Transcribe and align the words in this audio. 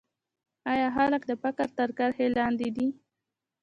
آیا 0.71 0.87
خلک 0.97 1.21
د 1.27 1.31
فقر 1.43 1.67
تر 1.77 1.89
کرښې 1.97 2.27
لاندې 2.37 2.69
دي؟ 2.75 2.87